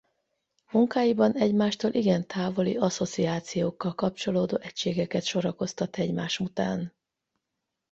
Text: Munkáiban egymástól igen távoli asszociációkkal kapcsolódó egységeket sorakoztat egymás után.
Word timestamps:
Munkáiban 0.71 1.35
egymástól 1.35 1.93
igen 1.93 2.27
távoli 2.27 2.77
asszociációkkal 2.77 3.95
kapcsolódó 3.95 4.57
egységeket 4.61 5.23
sorakoztat 5.23 5.97
egymás 5.97 6.39
után. 6.39 6.93